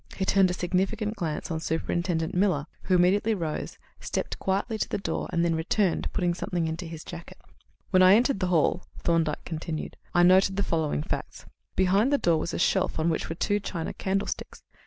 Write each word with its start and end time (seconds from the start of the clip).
He 0.17 0.25
turned 0.25 0.49
a 0.49 0.53
significant 0.55 1.15
glance 1.15 1.51
on 1.51 1.59
Superintendent 1.59 2.33
Miller, 2.33 2.65
who 2.85 2.95
immediately 2.95 3.35
rose, 3.35 3.77
stepped 3.99 4.39
quietly 4.39 4.79
to 4.79 4.89
the 4.89 4.97
door, 4.97 5.27
and 5.31 5.45
then 5.45 5.53
returned, 5.53 6.11
putting 6.11 6.33
something 6.33 6.65
into 6.67 6.85
his 6.87 7.03
pocket. 7.03 7.37
"When 7.91 8.01
I 8.01 8.15
entered 8.15 8.39
the 8.39 8.47
hall," 8.47 8.87
Thorndyke 8.97 9.45
continued, 9.45 9.97
"I 10.15 10.23
noted 10.23 10.55
the 10.55 10.63
following 10.63 11.03
facts: 11.03 11.45
Behind 11.75 12.11
the 12.11 12.17
door 12.17 12.39
was 12.39 12.51
a 12.51 12.57
shelf 12.57 12.97
on 12.97 13.11
which 13.11 13.29
were 13.29 13.35
two 13.35 13.59
china 13.59 13.93
candlesticks. 13.93 14.63